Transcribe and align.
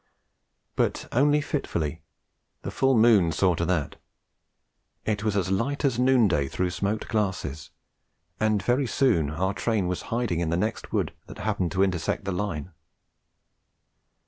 But 0.75 1.07
only 1.11 1.41
fitfully; 1.41 2.01
the 2.63 2.71
full 2.71 2.97
moon 2.97 3.31
saw 3.31 3.53
to 3.53 3.65
that. 3.67 3.97
It 5.05 5.23
was 5.23 5.37
as 5.37 5.51
light 5.51 5.85
as 5.85 5.99
noonday 5.99 6.47
through 6.47 6.71
smoked 6.71 7.07
glasses, 7.07 7.69
and 8.39 8.63
very 8.63 8.87
soon 8.87 9.29
our 9.29 9.53
train 9.53 9.85
was 9.87 10.01
hiding 10.09 10.39
in 10.39 10.49
the 10.49 10.57
next 10.57 10.91
wood 10.91 11.13
that 11.27 11.37
happened 11.37 11.71
to 11.73 11.83
intersect 11.83 12.25
the 12.25 12.31
line. 12.31 12.71